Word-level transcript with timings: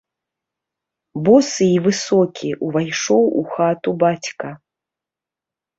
Босы 1.27 1.67
і 1.73 1.77
высокі 1.89 2.49
ўвайшоў 2.69 3.23
у 3.43 3.47
хату 3.55 3.89
бацька. 4.07 4.47